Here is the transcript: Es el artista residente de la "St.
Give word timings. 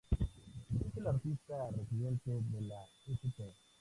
Es 0.79 0.97
el 0.97 1.05
artista 1.05 1.69
residente 1.77 2.31
de 2.31 2.61
la 2.61 2.83
"St. 3.07 3.53